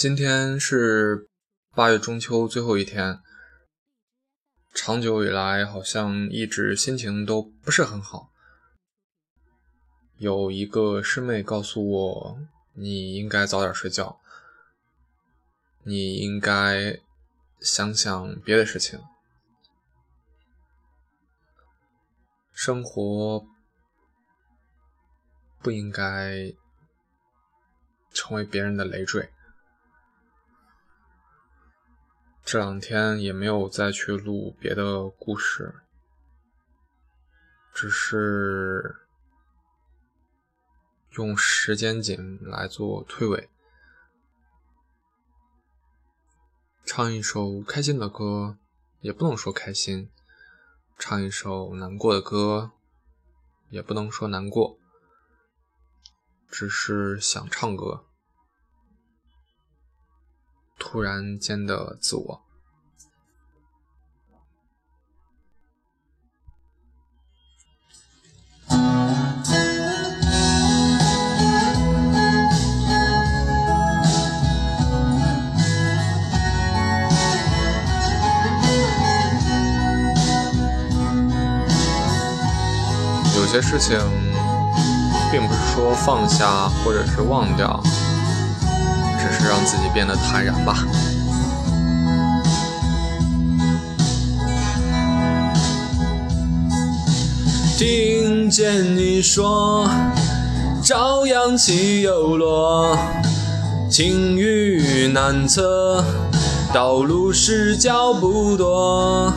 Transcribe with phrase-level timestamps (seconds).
[0.00, 1.28] 今天是
[1.72, 3.20] 八月中秋最后一天，
[4.72, 8.32] 长久以来好像一直心情都不是很好。
[10.16, 12.38] 有一个师妹告诉我，
[12.72, 14.18] 你应该早点睡觉，
[15.82, 16.98] 你应该
[17.60, 18.98] 想想别的事情，
[22.54, 23.44] 生活
[25.58, 26.54] 不应该
[28.14, 29.30] 成为别人的累赘。
[32.50, 35.82] 这两天也没有再去录别的故事，
[37.72, 39.06] 只是
[41.10, 43.46] 用时间紧来做推诿，
[46.84, 48.58] 唱一首开心的歌，
[48.98, 50.08] 也不能说开心；
[50.98, 52.72] 唱一首难过的歌，
[53.68, 54.76] 也不能说难过，
[56.48, 58.06] 只是想唱歌。
[60.80, 62.40] 突然间的自我。
[83.36, 83.98] 有些事情，
[85.30, 87.82] 并不是说放下或者是忘掉。
[89.20, 90.84] 只是让自己变得坦然吧。
[97.76, 99.88] 听见你说，
[100.82, 102.98] 朝阳起又落，
[103.90, 106.04] 晴雨难测，
[106.74, 109.32] 道路是脚步多，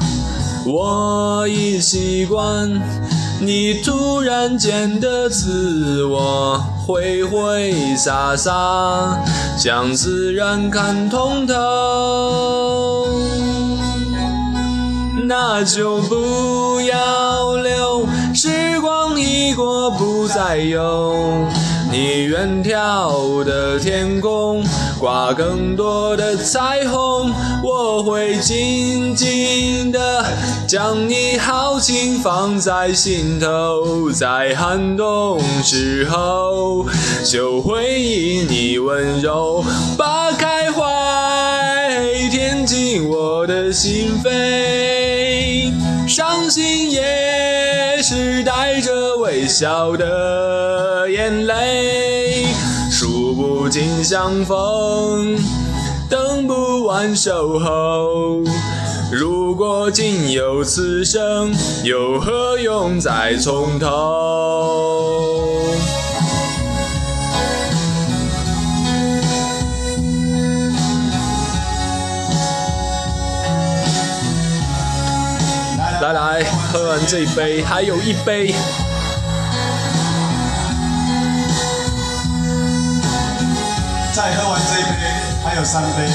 [0.66, 2.70] 我已习惯。
[3.45, 9.19] 你突然间的自我，挥挥洒洒，
[9.58, 13.05] 将自然看通透，
[15.27, 21.45] 那就不要留，时光一过不再有。
[21.93, 24.64] 你远眺的天空，
[24.99, 27.31] 挂更多的彩虹，
[27.64, 30.26] 我会静静的
[30.67, 36.87] 将你豪情放在心头，在寒冬时候，
[37.23, 39.64] 就回忆你温柔，
[39.95, 40.89] 把开怀
[42.31, 45.71] 填进我的心扉，
[46.08, 50.92] 伤心也是带着微笑的。
[51.23, 52.48] 眼泪。
[52.92, 55.38] 数不尽相逢，
[56.10, 58.44] 等不完守候。
[59.10, 61.54] 如果仅有此生，
[61.86, 65.64] 又何用再从头？
[76.02, 78.54] 来来，喝完这杯，还有一杯。
[84.13, 84.89] 再喝完这一杯，
[85.43, 86.07] 还有三杯。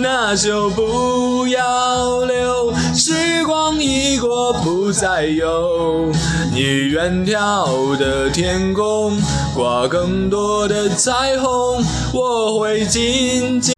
[0.00, 6.10] 那就不要留，时光一过不再有。
[6.52, 9.16] 你远眺的天空，
[9.54, 13.72] 挂更多的彩虹，我会静静。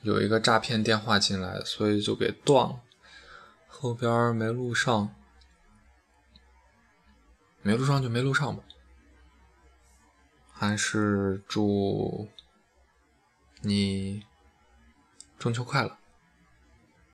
[0.00, 2.76] 有一个诈骗电话进来，所以就给断了，
[3.68, 5.10] 后边没录上。
[7.66, 8.62] 没录上就没录上吧，
[10.52, 12.28] 还是祝
[13.62, 14.24] 你
[15.36, 15.98] 中秋快乐。